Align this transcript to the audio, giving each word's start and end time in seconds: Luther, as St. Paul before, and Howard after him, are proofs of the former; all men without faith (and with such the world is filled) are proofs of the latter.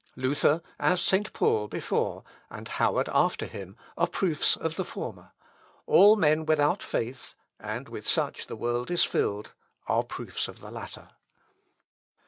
Luther, 0.15 0.63
as 0.79 0.99
St. 0.99 1.31
Paul 1.31 1.67
before, 1.67 2.23
and 2.49 2.67
Howard 2.67 3.07
after 3.13 3.45
him, 3.45 3.77
are 3.95 4.07
proofs 4.07 4.55
of 4.57 4.73
the 4.75 4.83
former; 4.83 5.31
all 5.85 6.15
men 6.15 6.43
without 6.47 6.81
faith 6.81 7.35
(and 7.59 7.87
with 7.87 8.07
such 8.07 8.47
the 8.47 8.55
world 8.55 8.89
is 8.89 9.03
filled) 9.03 9.51
are 9.85 10.01
proofs 10.03 10.47
of 10.47 10.59
the 10.59 10.71
latter. 10.71 11.11